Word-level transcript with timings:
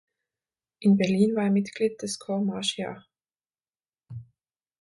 In 0.79 0.97
Berlin 0.97 1.35
war 1.35 1.43
er 1.43 1.51
Mitglied 1.51 2.01
des 2.01 2.17
Corps 2.17 2.41
Marchia. 2.41 3.05